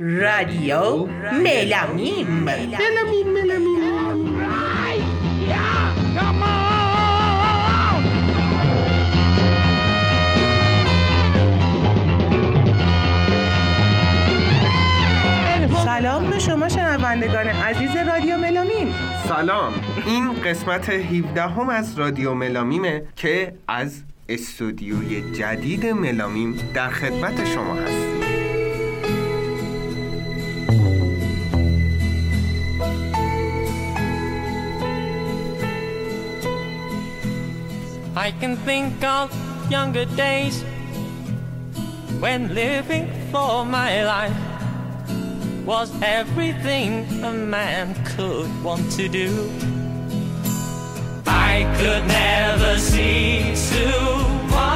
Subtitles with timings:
[0.00, 3.99] رادیو ملامیم ملامیم ملامیم سلام به
[16.50, 18.94] شما شنوندگان عزیز رادیو ملامیم
[19.28, 19.72] سلام.
[20.06, 27.74] این قسمت 17 هم از رادیو ملامیمه که از استودیوی جدید ملامیم در خدمت شما
[27.74, 28.06] هست
[38.16, 39.28] I can think of
[39.70, 40.64] younger days
[42.20, 44.49] when living for my life.
[45.69, 49.49] was everything a man could want to do.
[51.25, 54.75] I could never see tomorrow.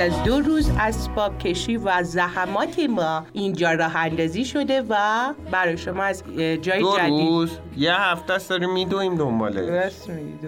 [0.00, 4.95] از دو روز اسباب کشی و زحمات ما اینجا راه اندازی شده و
[5.51, 6.23] برای شما از
[6.61, 7.29] جای دو جدید.
[7.29, 10.47] روز یه هفته است داریم میدویم دنباله راست میگی،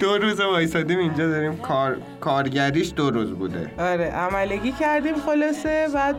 [0.00, 0.40] دو روز.
[0.40, 1.96] وایسادیم اینجا داریم کار...
[2.20, 3.70] کارگریش دو روز بوده.
[3.78, 6.14] آره عملگی کردیم خلاصه و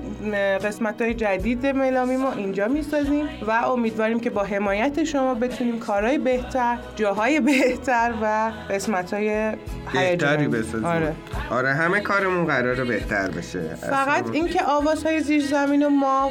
[0.63, 6.17] قسمت های جدید ملامی ما اینجا می‌سازیم و امیدواریم که با حمایت شما بتونیم کارهای
[6.17, 9.51] بهتر جاهای بهتر و قسمت های
[9.93, 10.85] بهتری بسازیم.
[11.01, 11.15] آره.
[11.49, 16.29] آره همه کارمون قراره بهتر بشه فقط اینکه آوازهای زیر زمین و ما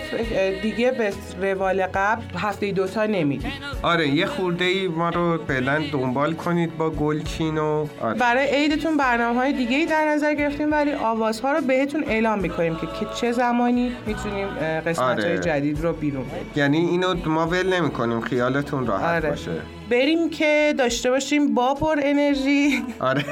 [0.62, 6.34] دیگه به روال قبل هفته دوتا نمیدیم آره یه خورده ای ما رو فعلا دنبال
[6.34, 8.18] کنید با گلچین و آره.
[8.18, 12.76] برای عیدتون برنامه های دیگه ای در نظر گرفتیم ولی آوازها رو بهتون اعلام می‌کنیم
[12.76, 14.48] که که چه زمانی می‌تونیم
[14.86, 15.38] قسمت های آره.
[15.38, 19.30] جدید رو بیرون بدیم یعنی اینو ما ول نمی کنیم خیالتون راحت آره.
[19.30, 22.84] باشه بریم که داشته باشیم با پر انرژی.
[23.00, 23.24] آره.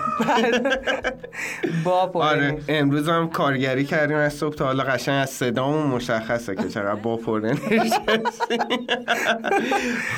[1.84, 2.44] با پر آره.
[2.44, 2.64] انرژی.
[2.68, 7.16] امروز هم کارگری کردیم از صبح تا حالا قشنگ از صدامون مشخصه که چقدر با
[7.16, 8.86] پر انرژی هستیم.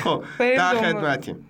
[0.03, 0.75] خب در.
[0.75, 1.47] خدمتیم.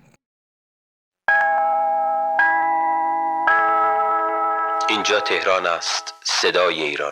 [4.89, 7.11] اینجا تهران است صدای ایران.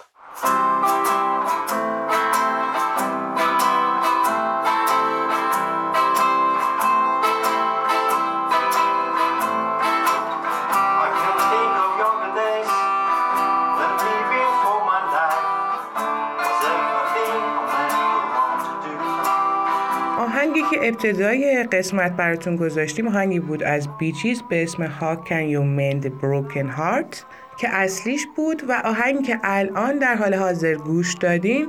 [20.83, 26.05] ابتدای قسمت براتون گذاشتیم آهنگی بود از Bee Gees به اسم How Can You Mend
[26.05, 27.17] Broken Heart
[27.57, 31.67] که اصلیش بود و آهنگی که الان در حال حاضر گوش دادین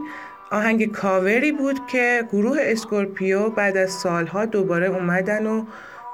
[0.50, 5.64] آهنگ کاوری بود که گروه اسکورپیو بعد از سالها دوباره اومدن و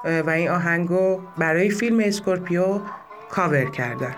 [0.03, 2.79] و این آهنگو برای فیلم اسکورپیو
[3.29, 4.15] کاور کردن.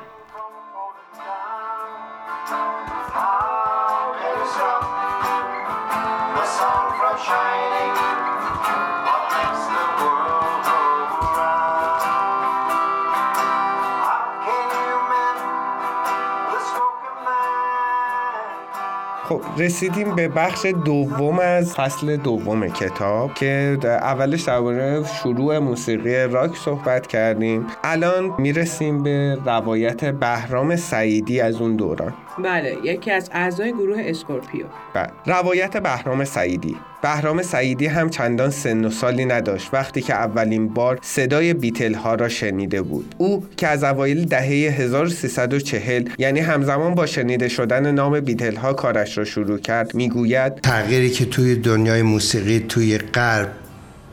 [19.41, 26.55] خب رسیدیم به بخش دوم از فصل دوم کتاب که اولش درباره شروع موسیقی راک
[26.55, 27.65] صحبت کردیم.
[27.83, 32.13] الان می‌رسیم به روایت بهرام سعیدی از اون دوران.
[32.43, 34.65] بله یکی از اعضای گروه اسکورپیو.
[34.93, 35.09] بله.
[35.25, 36.77] روایت بهرام سعیدی.
[37.01, 42.15] بهرام سعیدی هم چندان سن و سالی نداشت وقتی که اولین بار صدای بیتل ها
[42.15, 43.15] را شنیده بود.
[43.17, 49.17] او که از اوایل دهه 1340 یعنی همزمان با شنیده شدن نام بیتل ها کارش
[49.17, 53.51] را شروع کرد می‌گوید تغییری که توی دنیای موسیقی توی غرب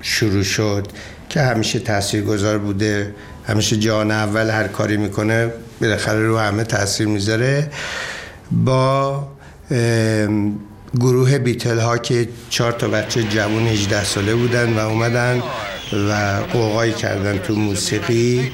[0.01, 0.87] شروع شد
[1.29, 3.15] که همیشه تاثیرگذار بوده
[3.47, 5.51] همیشه جان اول هر کاری می‌کنه
[5.81, 7.71] بالاخره رو همه تاثیر می‌ذاره
[8.51, 9.29] با
[11.01, 15.43] گروه بیتل ها که چهار تا بچه جوان 18 ساله بودن و اومدن
[16.11, 18.53] و قوقایی کردن تو موسیقی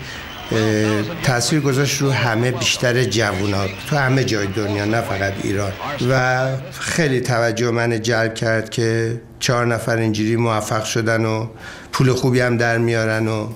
[1.23, 5.73] تاثیر گذاشت رو همه بیشتر جوونا تو همه جای دنیا نه فقط ایران.
[6.11, 11.47] و خیلی توجه من جلب کرد که چهار نفر اینجوری موفق شدن و
[11.93, 13.49] پول خوبی هم در میارن و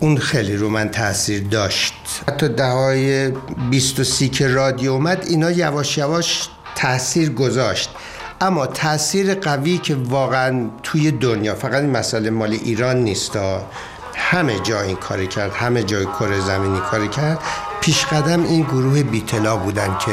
[0.00, 1.94] اون خیلی رو من تاثیر داشت.
[2.28, 3.32] حتی دههای
[3.70, 6.48] 20 و سی که رادیو اومد اینا یواش یواش
[6.82, 7.90] تاثیر گذاشت.
[8.40, 13.38] اما تاثیر قوی که واقعا توی دنیا فقط این مسئله مال ایران نیست.
[14.14, 17.38] همه جا این کاری کرد همه جای کره زمینی کاری کرد.
[17.80, 20.12] پیش قدم این گروه بیتلا بودن که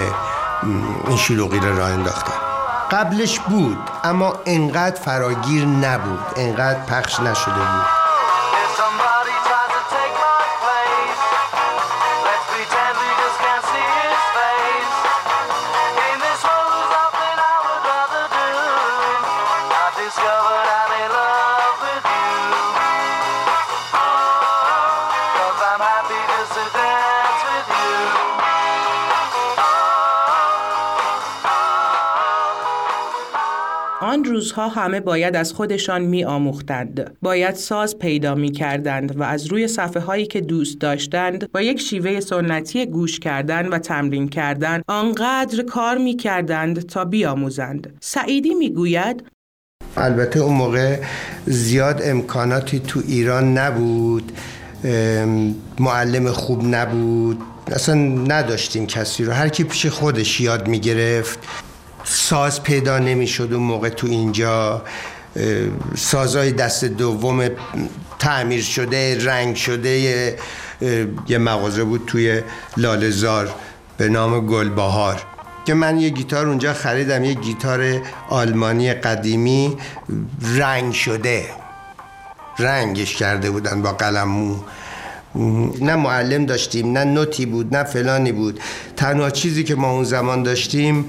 [1.08, 2.34] این شلوغی رو راه انداختن.
[2.92, 7.99] قبلش بود اما انقدر فراگیر نبود انقدر پخش نشده بود.
[34.30, 37.18] روزها همه باید از خودشان می آموختند.
[37.22, 41.80] باید ساز پیدا می کردند و از روی صفحه هایی که دوست داشتند با یک
[41.82, 47.94] شیوه سنتی گوش کردن و تمرین کردن آنقدر کار می کردند تا بیاموزند.
[48.02, 49.24] سعیدی می گوید
[49.98, 51.00] البته اون موقع
[51.46, 54.32] زیاد امکاناتی تو ایران نبود
[55.80, 57.42] معلم خوب نبود
[57.72, 57.96] اصلا
[58.28, 61.40] نداشتیم کسی رو هر کی پیش خودش یاد می‌گرفت
[62.04, 64.82] ساز پیدا نمی‌شد اون موقع تو اینجا
[65.98, 67.50] سازای دست دوم
[68.20, 70.38] تعمیر شده رنگ شده
[71.28, 72.42] یه مغازه بود توی
[72.78, 73.54] لالزار
[73.98, 75.24] به نام گلبهار
[75.66, 79.78] که من یه گیتار اونجا خریدم یه گیتار آلمانی قدیمی
[80.58, 81.46] رنگ شده.
[82.60, 84.56] رنگش کرده بودن با قلم مو
[85.82, 88.60] نه معلم داشتیم نه نوتی بود نه فلانی بود.
[88.98, 91.06] تنها چیزی که ما اون زمان داشتیم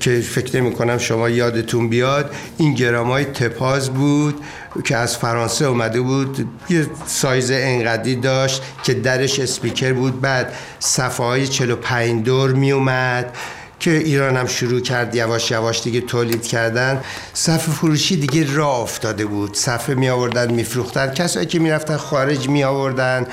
[0.00, 4.40] که فکر نمی کنم شما یادتون بیاد این گرام های تپاز بود
[4.84, 10.20] که از فرانسه اومده بود یه سایز انقدی داشت که درش اسپیکر بود.
[10.20, 13.36] بعد صفحه های 45 دور می اومد.
[13.80, 17.02] که ایران هم شروع کرد یواش یواش دیگه تولید کردن.
[17.32, 19.54] صفحه فروشی دیگه راه افتاده بود.
[19.54, 21.14] صفحه می آوردن می فروختن.
[21.14, 23.26] کسایی که می رفتن خارج می آوردن.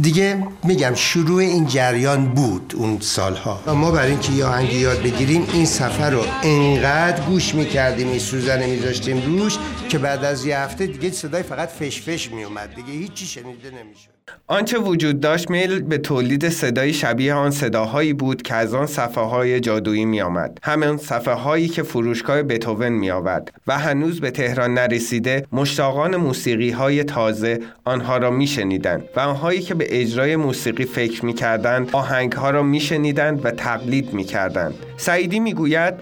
[0.00, 3.62] دیگه میگم شروع این جریان بود اون سالها.
[3.66, 8.66] ما برای اینکه یه آهنگ یاد بگیریم این سفر رو انقدر گوش می‌کردیم این سوزن
[8.66, 9.58] میذاشتیم روش
[9.88, 14.15] که بعد از یه هفته دیگه صدای فقط فش فش میومد دیگه هیچی شنیده نمی‌شد.
[14.48, 19.24] آنچه وجود داشت میل به تولید صدایی شبیه آن صداهایی بود که از آن صفحه
[19.24, 20.58] های جادویی می آمد.
[20.62, 26.70] همین صفحه هایی که فروشگاه بتوون می آورد و هنوز به تهران نرسیده مشتاقان موسیقی
[26.70, 31.90] های تازه آنها را می شنیدند و آنهایی که به اجرای موسیقی فکر می کردند
[31.92, 34.74] آهنگ ها را می شنیدند و تقلید می کردند.
[34.96, 35.94] سعیدی می گوید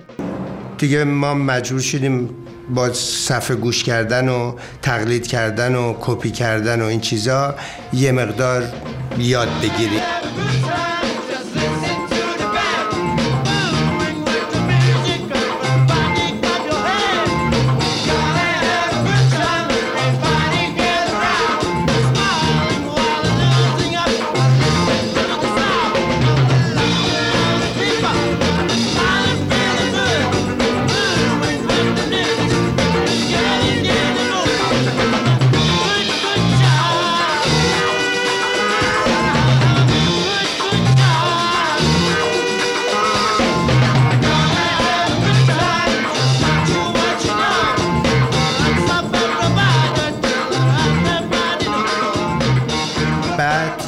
[0.78, 6.84] دیگه ما مجبور شدیم با صفحه گوش کردن و تقلید کردن و کپی کردن و
[6.84, 7.54] این چیزا
[7.92, 8.62] یه مقدار
[9.18, 10.02] یاد بگیریم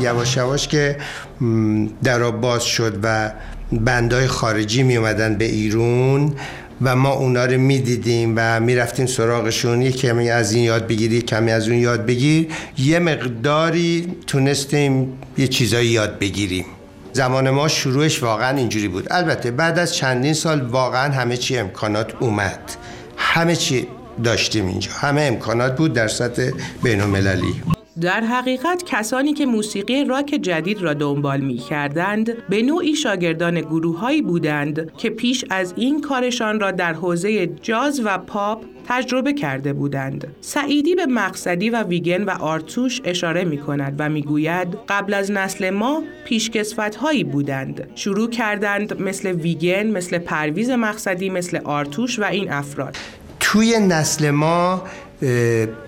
[0.00, 0.96] یواش یواش که
[1.40, 3.32] م، درا باز شد و
[3.72, 6.32] بندای خارجی می اومدن به ایرون
[6.82, 9.82] و ما اونا رو می دیدیم و می رفتیم سراغشون.
[9.82, 12.48] یه کمی از این یاد بگیری کمی از اون یاد بگیر.
[12.78, 16.64] یه مقداری تونستیم یه چیزایی یاد بگیریم.
[17.12, 19.06] زمان ما شروعش واقعا اینجوری بود.
[19.10, 22.60] البته بعد از چندین سال واقعا همه چی امکانات اومد.
[23.16, 23.86] همه چی
[24.24, 24.90] داشتیم اینجا.
[24.92, 26.50] همه امکانات بود در سطح
[26.82, 32.96] بین المللی در حقیقت کسانی که موسیقی راک جدید را دنبال می کردند به نوعی
[32.96, 39.32] شاگردان گروههایی بودند که پیش از این کارشان را در حوزه جاز و پاپ تجربه
[39.32, 40.26] کرده بودند.
[40.40, 45.30] سعیدی به مقصدی و ویگن و آرتوش اشاره می کند و می گوید قبل از
[45.30, 47.88] نسل ما پیشکسوت هایی بودند.
[47.94, 52.96] شروع کردند مثل ویگن، مثل پرویز مقصدی، مثل آرتوش و این افراد.
[53.40, 54.82] توی نسل ما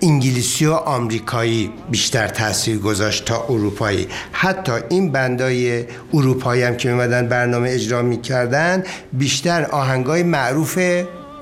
[0.01, 4.07] انگلیسی و آمریکایی بیشتر تاثیر گذاشت تا اروپایی.
[4.31, 8.83] حتی این بندای اروپایی هم که میمدن برنامه اجرا می‌کردن
[9.13, 10.79] بیشتر آهنگای معروف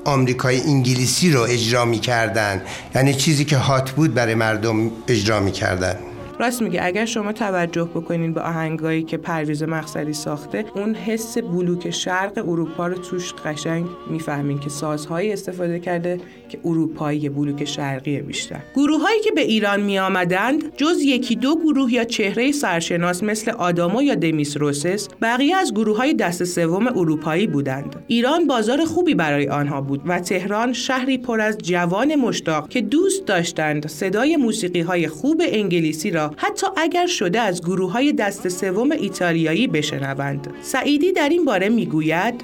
[0.06, 2.62] آمریکایی انگلیسی رو اجرا می‌کردن.
[2.96, 5.96] یعنی چیزی که هات بود برای مردم اجرا می‌کردن.
[6.40, 11.90] راست میگه اگر شما توجه بکنین به آهنگایی که پرویز مقصدی ساخته اون حس بلوک
[11.90, 18.60] شرق اروپا رو توش قشنگ می‌فهمین که سازهایی استفاده کرده که اروپایی بلوک شرقی بیشتر.
[18.76, 23.52] گروه هایی که به ایران می آمدند جز یکی دو گروه یا چهره سرشناس مثل
[23.52, 27.96] آدامو یا دمیس روسس بقیه از گروه های دست سوم اروپایی بودند.
[28.08, 33.26] ایران بازار خوبی برای آنها بود و تهران شهری پر از جوان مشتاق که دوست
[33.26, 38.92] داشتند صدای موسیقی های خوب انگلیسی را حتی اگر شده از گروه های دست سوم
[38.92, 40.48] ایتالیایی بشنوند.
[40.62, 42.42] سعیدی در این باره می‌گوید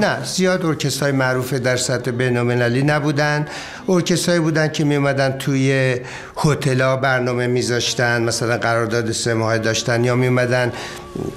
[0.00, 3.46] نه زیاد ارکسترهای معروف در سطح بین‌المللی نبودن.
[3.88, 5.96] ارکسترهایی بودن که میومدن توی
[6.36, 10.72] هتل‌ها برنامه میذاشتن مثلا قرارداد سه ماهه داشتن یا میومدن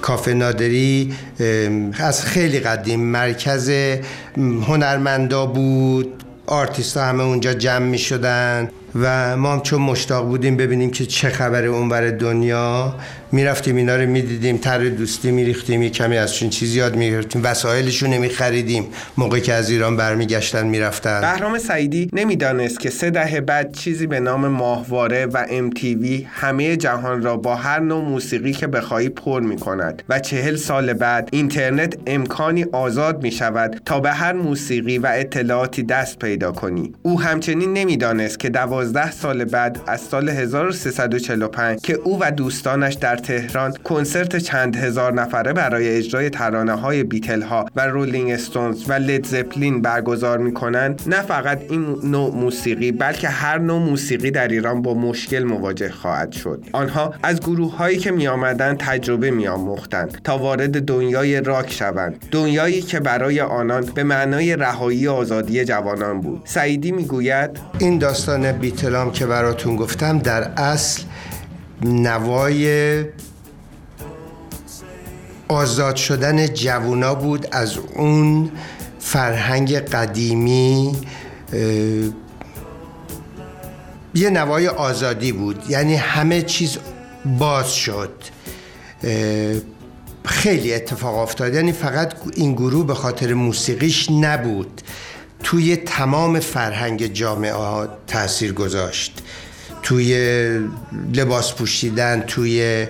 [0.01, 1.13] کافه نادری
[1.99, 3.71] از خیلی قدیم مرکز
[4.67, 10.91] هنرمندا بود آرتیست همه اونجا جمع می شدن و ما هم چون مشتاق بودیم ببینیم
[10.91, 12.95] که چه خبره اونور دنیا
[13.31, 18.85] می‌رفتیم اینا رو می‌دیدیم طرح دوستی میریختیم یه کمی ازشون چیزی یاد می‌گرفتیم وسایلشون میخریدیم
[19.17, 21.21] موقعی که از ایران برمیگشتن می‌رفتن.
[21.21, 27.21] بهرام سعیدی نمی‌دانست که سه دهه بعد چیزی به نام ماهواره و MTV همه جهان
[27.23, 31.97] را با هر نوع موسیقی که بخواهی پر می کند و چهل سال بعد اینترنت
[32.07, 36.93] امکانی آزاد می شود تا به هر موسیقی و اطلاعاتی دست پیدا کنی.
[37.01, 38.80] او همچنین نمی‌دانست که دوازده
[39.11, 45.53] سال بعد از سال 1345 که او و دوستانش در تهران کنسرت چند هزار نفره
[45.53, 51.01] برای اجرای ترانه های بیتل ها و رولینگ استونز و لید زپلین برگزار می کنند
[51.07, 56.31] نه فقط این نوع موسیقی بلکه هر نوع موسیقی در ایران با مشکل مواجه خواهد
[56.31, 56.65] شد.
[56.73, 62.25] آنها از گروه هایی که می آمدند تجربه می آموختند تا وارد دنیای راک شوند
[62.31, 66.41] دنیایی که برای آنان به معنای رهایی آزادی جوانان بود.
[66.45, 71.03] سعیدی می گوید این داستان بیتلام که براتون گفتم در اصل
[71.81, 73.05] نوای
[75.47, 77.47] آزاد شدن جوونا بود.
[77.51, 78.51] از اون
[78.99, 80.95] فرهنگ قدیمی
[84.15, 85.63] یه نوای آزادی بود.
[85.69, 86.77] یعنی همه چیز
[87.39, 88.13] باز شد.
[90.25, 91.53] خیلی اتفاق افتاد.
[91.53, 94.81] یعنی فقط این گروه به خاطر موسیقیش نبود.
[95.43, 99.21] توی تمام فرهنگ جامعه ها تاثیر گذاشت.
[99.83, 100.15] توی
[101.13, 102.87] لباس پوشیدن توی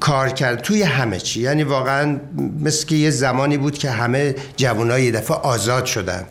[0.00, 1.40] کار کرد توی همه چی.
[1.40, 2.20] یعنی واقعا
[2.60, 6.26] مثل که یه زمانی بود که همه جوانای یه دفعه آزاد شدن.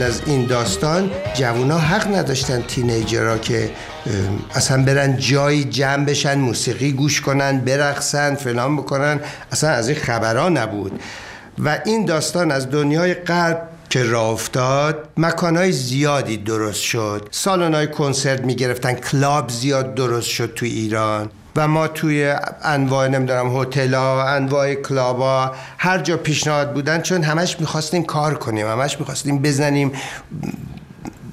[0.00, 3.70] قبل از این داستان جوونا حق نداشتن تینیجرها که
[4.54, 9.20] اصلا برن جایی جمع بشن موسیقی گوش کنن برقصن فلان بکنن.
[9.52, 11.00] اصلا از این خبرها نبود.
[11.58, 17.28] و این داستان از دنیای غرب که راه افتاد مکانهای زیادی درست شد.
[17.30, 21.30] سالن‌های کنسرت می‌گرفتن کلاب زیاد درست شد تو ایران.
[21.66, 28.34] ما توی انواع نمی‌دونم هتل‌ها انواع کلابا هر جا پیشنهاد بودن چون همش می‌خواستیم کار
[28.34, 29.92] کنیم همش می‌خواستیم بزنیم.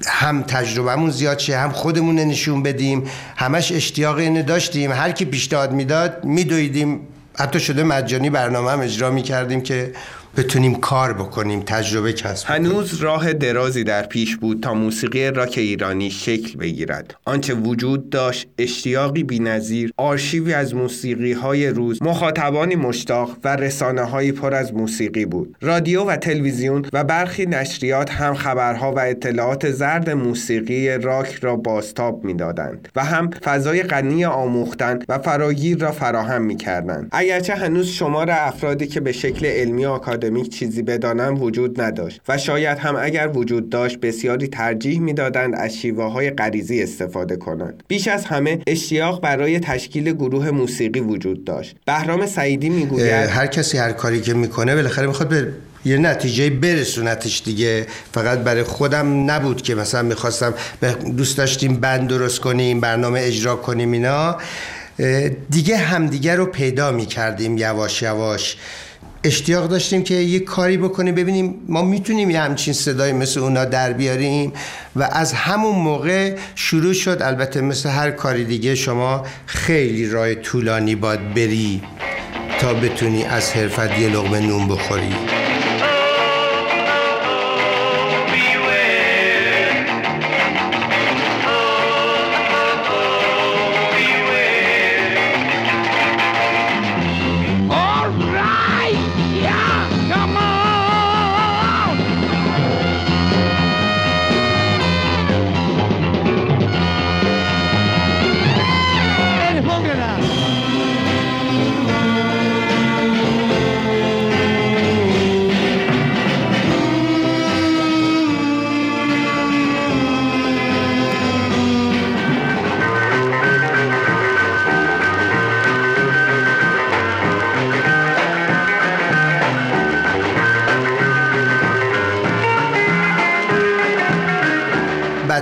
[0.06, 3.04] هم تجربهمون زیاد شه هم خودمون نشون بدیم.
[3.36, 4.92] همش اشتیاق اینو داشتیم.
[4.92, 7.00] هر کی پیشنهاد می‌داد میدویدیم.
[7.38, 9.92] حتی شده مجانی برنامه هم اجرا می‌کردیم که
[10.36, 12.50] بتونیم کار بکنیم تجربه کسب.
[12.50, 17.14] هنوز راه درازی در پیش بود تا موسیقی راک ایرانی شکل بگیرد.
[17.24, 24.32] آنچه وجود داشت اشتیاقی بینظیر آرشیوی از موسیقی های روز مخاطبانی مشتاق و رسانه های
[24.32, 25.56] پر از موسیقی بود.
[25.60, 32.24] رادیو و تلویزیون و برخی نشریات هم خبرها و اطلاعات زرد موسیقی راک را بازتاب
[32.24, 37.08] می‌دادند و هم فضای غنی آموختن و فراگیر را فراهم می‌کردند.
[37.12, 42.38] اگرچه هنوز شمار افرادی که به شکل علمی و آکادمیک چیزی بدانند وجود نداشت و
[42.38, 47.82] شاید هم اگر وجود داشت بسیاری ترجیح می‌دادند از شیوه های غریزی استفاده کنند.
[47.88, 51.76] بیش از همه اشتیاق برای تشکیل گروه موسیقی وجود داشت.
[51.86, 55.48] بهرام سعیدی می‌گوید هر کسی هر کاری که می‌کنه بالاخره می‌خواد به
[55.84, 57.86] یه نتیجه برسونتش دیگه.
[58.12, 60.54] فقط برای خودم نبود که مثلا می‌خواستم
[61.16, 64.36] دوست داشتیم بند درست کنیم برنامه اجرا کنیم اینا.
[65.50, 68.56] دیگه همدیگه رو پیدا می‌کردیم یواش یواش.
[69.24, 71.14] اشتیاق داشتیم که یه کاری بکنیم.
[71.14, 74.52] ببینیم ما می‌تونیم یه همچین صدایی مثل اونا در بیاریم
[74.96, 77.18] و از همون موقع شروع شد.
[77.22, 81.82] البته مثل هر کاری دیگه شما خیلی راه طولانی باید بری
[82.60, 85.37] تا بتونی از حرفت یه لقمه نون بخوری.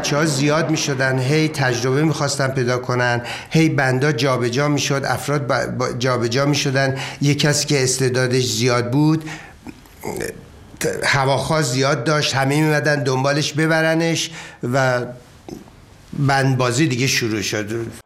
[0.07, 3.23] بچه ها زیاد می شدن هی تجربه می‌خواستن پیدا کنن.
[3.51, 9.25] هی بندا جابجا می شد افراد جابجا می شدن یه کسی که استعدادش زیاد بود
[11.05, 12.35] هواخواه زیاد داشت.
[12.35, 14.31] همه میمدن دنبالش ببرنش
[14.73, 15.05] و
[16.19, 18.06] بندبازی دیگه شروع شد.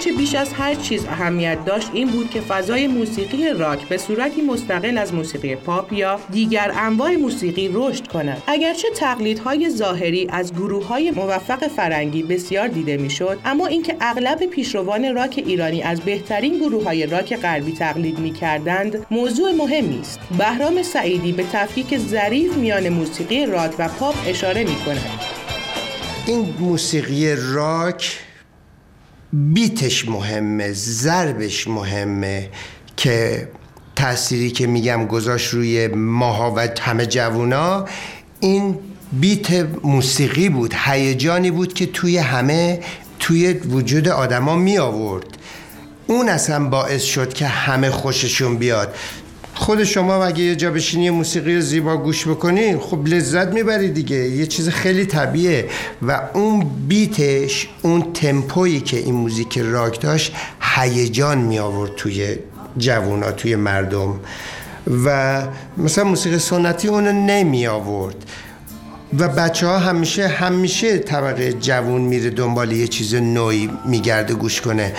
[0.00, 4.42] آنچه بیش از هر چیز اهمیت داشت این بود که فضای موسیقی راک به صورتی
[4.42, 8.42] مستقل از موسیقی پاپ یا دیگر انواع موسیقی رشد کند.
[8.46, 15.42] اگرچه تقلیدهای ظاهری از گروههای موفق فرنگی بسیار دیده می‌شد اما اینکه اغلب پیشروان راک
[15.46, 20.20] ایرانی از بهترین گروههای راک غربی تقلید می‌کردند موضوع مهمی است.
[20.38, 25.20] بهرام سعیدی به تفکیک ظریف میان موسیقی راک و پاپ اشاره می‌کند.
[26.26, 28.18] این موسیقی راک
[29.32, 32.50] بیتش مهمه ضربش مهمه
[32.96, 33.48] که
[33.96, 37.84] تأثیری که میگم گذاشت روی ماها و همه جوونا
[38.40, 38.78] این
[39.12, 42.80] بیت موسیقی بود هیجانی بود که توی همه
[43.18, 45.26] توی وجود آدما می آورد
[46.06, 48.94] اون اصلا باعث شد که همه خوششون بیاد.
[49.60, 54.16] خود شما اگه یه جا بشینی موسیقی زیبا گوش بکنی خب لذت می‌بری دیگه.
[54.16, 55.68] یه چیز خیلی طبیعه
[56.02, 62.36] و اون بیتش اون تمپویی که این موزیک راک داشت هیجان می آورد توی
[62.78, 64.20] جوونا توی مردم.
[65.04, 65.42] و
[65.76, 68.16] مثلا موسیقی سنتی اونو نمی آورد
[69.18, 74.92] و بچه ها همیشه همیشه طبقه جوون میره دنبال یه چیز نوعی میگرده گوش کنه.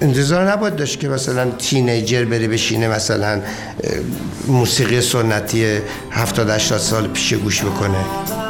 [0.00, 3.40] انتظار نباید داشت که مثلا تینیجر بره بشینه مثلا
[4.46, 5.78] موسیقی سنتی
[6.10, 8.43] 70 80 سال پیش گوش بکنه.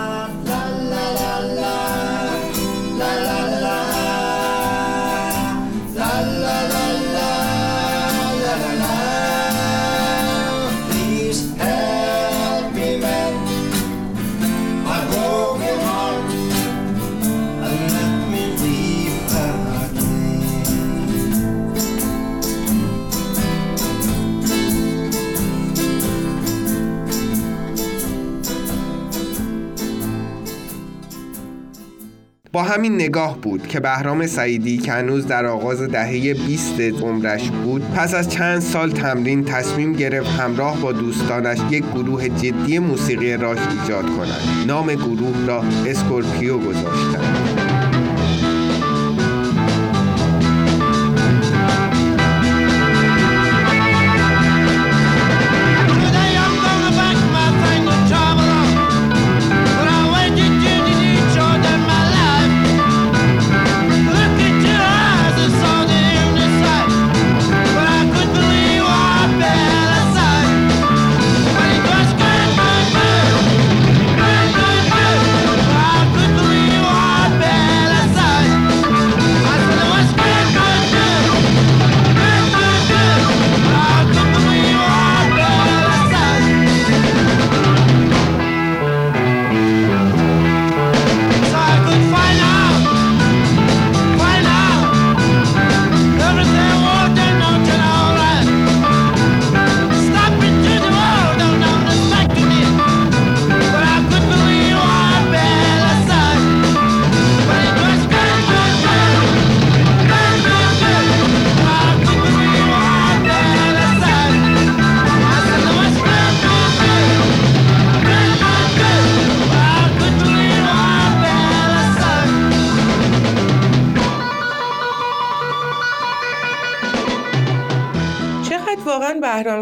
[32.55, 37.83] با همین نگاه بود که بهرام سعیدی که هنوز در آغاز دهه 20 عمرش بود
[37.90, 43.59] پس از چند سال تمرین تصمیم گرفت همراه با دوستانش یک گروه جدی موسیقی راک
[43.81, 47.63] ایجاد کنند نام گروه را اسکورپیو گذاشتند.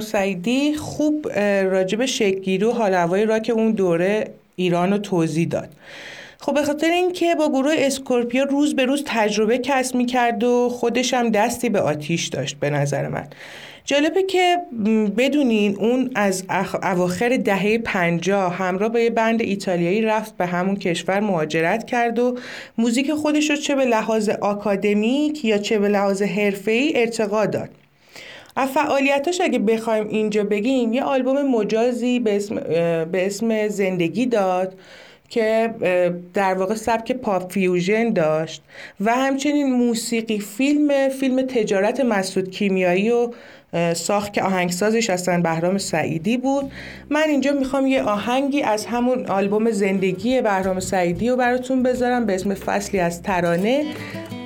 [0.03, 1.29] سعیدی خوب
[1.63, 5.69] راجع به شکلگیری و حال هوای راک اون دوره ایران رو توضیح داد.
[6.39, 11.15] خب به خاطر اینکه با گروه اسکورپیو روز به روز تجربه کسب می‌کرد و خودش
[11.15, 13.27] هم دستی به آتیش داشت به نظر من.
[13.85, 14.57] جالبه که
[15.17, 20.77] بدونین اون از اخ- اواخر دهه پنجاه همراه با یه band ایتالیایی رفت به همون
[20.77, 22.39] کشور مهاجرت کرد و
[22.79, 27.69] موزیک خودش رو چه به لحاظ آکادمیک یا چه به لحاظ حرفه‌ای ارتقا داد.
[28.57, 32.55] از فعالیتاش اگه بخوایم اینجا بگیم یه آلبوم مجازی به اسم,
[33.05, 34.75] به اسم زندگی داد
[35.29, 35.75] که
[36.35, 38.63] در واقع سبک پاپ fusion داشت
[39.01, 43.31] و همچنین موسیقی فیلم فیلم تجارت مسعود کیمیایی و
[43.95, 46.73] ساخت که آهنگسازش هستن بهرام سعیدی بود.
[47.11, 52.35] من اینجا می‌خوام یه آهنگی از همون آلبوم زندگی بهرام سعیدی رو براتون بذارم به
[52.35, 53.85] اسم فصلی از ترانه.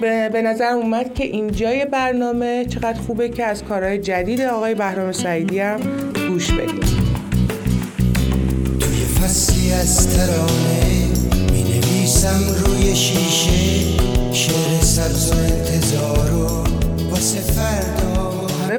[0.00, 5.58] به, نظر اومد که اینجای برنامه چقدر خوبه که از کارهای جدید آقای بهرام سعیدی
[5.58, 5.80] هم
[6.28, 6.80] گوش بدیم.
[8.80, 11.08] توی فصلی از ترانه
[11.52, 13.96] می نویسم روی شیشه
[14.32, 16.55] شعر سبز و انتظار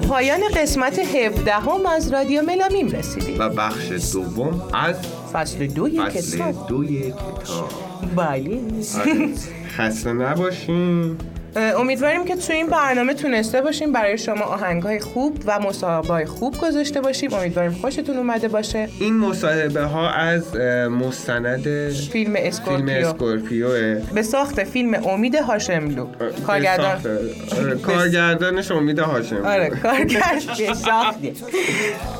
[0.09, 3.39] پایان قسمت 17 هم از رادیو ملامیم رسیدیم.
[3.39, 4.95] و بخش دوم از
[5.33, 6.67] فصل دوی فصل کتاب.
[6.67, 7.69] دوی کتاب.
[8.15, 8.61] بله.
[8.99, 9.29] آره.
[9.77, 11.01] خسته نباشین.
[11.11, 11.15] اه،
[11.57, 17.01] امیدواریم که تو این برنامه تونسته باشیم برای شما آهنگهای خوب و مصاحبه خوب گذاشته
[17.01, 17.33] باشیم.
[17.33, 18.89] امیدواریم خوشتون اومده باشه.
[18.99, 20.55] این مصاحبه ها از
[20.89, 23.07] مستند فیلم فیلم اسکورپیو.
[23.07, 26.07] اسکورپیوه به ساخت فیلم امید هاشملو
[26.47, 27.01] کارگردان.
[27.57, 31.33] آره، کارگردانش امید هاشم آره کارگرد به ساختی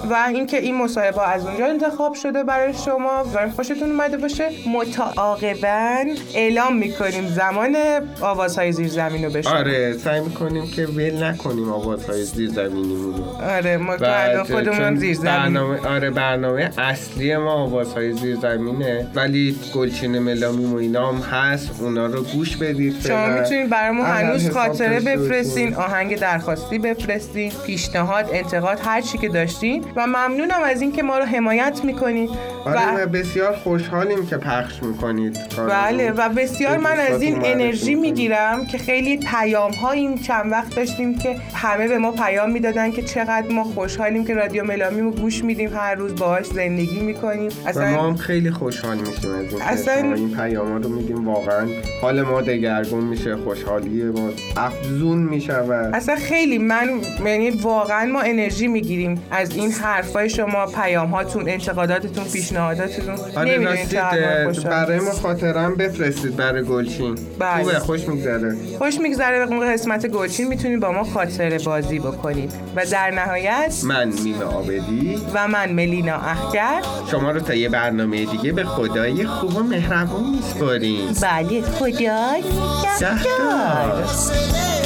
[0.10, 3.23] و اینکه این مصاحبه از اونجا انتخاب شده برای شما.
[3.23, 4.50] امیدواریم خوشتون اومده باشه.
[4.69, 7.76] متعاقبا اعلام می‌کنیم زمان
[8.21, 9.58] آوازهای زیرزمین رو بشنویم.
[9.58, 13.24] آره سعی می‌کنیم که ول نکنیم آوازهای زیر زمینیمون رو.
[13.56, 19.08] آره ما الان خودمون زیر برنامه آره برنامه اصلی ما آوازهای زیر زمینه.
[19.16, 23.28] ولی گلچین ملامیم و اینا هم هست اونا رو گوش بدید شما.
[23.28, 25.00] می‌تونید برامون علل هنوز خاطره.
[25.00, 29.86] بفرستین آهنگ درخواستی بفرستین پیشنهاد انتقاد هر چی که داشتین.
[29.96, 32.30] و ممنونم از اینکه ما رو حمایت می‌کنین
[32.66, 35.38] آره و بسیار خوشحالیم که پخش می‌کنید.
[35.70, 38.18] بله و بسیار من از این انرژی می‌کنید.
[38.18, 42.91] می‌گیرم که خیلی پیام ها این چند وقت داشتیم که همه به ما پیام می‌دادن
[42.91, 47.52] که چقدر ما خوشحالیم که رادیو ملامی رو گوش میدیم هر روز باهاش زندگی می‌کنیم
[47.63, 50.17] ما اصلا هم خیلی خوشحال میشیم از این اصلا-.
[50.17, 51.67] این پیام رو میدیم واقعا
[52.02, 56.89] حال ما دگرگون میشه خوشحالی ما افزون میشه و اصلا خیلی من
[57.26, 64.70] یعنی واقعا ما انرژی می‌گیریم از این حرفای شما پیام هاتون انتقاداتتون پیشنهاداتتون آره ما.
[64.70, 67.63] برای ما خاطرم بفرستید برای گلچین بله.
[67.63, 72.54] خوبه خوش میگذره خوش میگذره به اون قسمت گلچین می‌تونید با ما خاطره بازی بکنید
[72.76, 75.22] و در نهایت من میم آبدی.
[75.34, 76.82] و من ملینا اخگر.
[77.12, 81.08] شما رو تا یه برنامه دیگه به خدای خوب و مهربون میسپاریم.
[81.22, 82.44] بله خدای
[82.84, 84.06] نگهدار.
[84.08, 84.77] Say